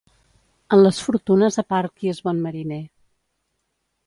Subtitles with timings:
[0.77, 2.81] En les fortunes apar qui és bon mariner.